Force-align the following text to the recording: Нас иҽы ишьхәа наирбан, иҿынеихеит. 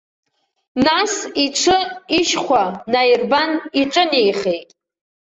Нас 0.85 1.13
иҽы 1.43 1.77
ишьхәа 2.19 2.63
наирбан, 2.91 3.51
иҿынеихеит. 3.79 4.69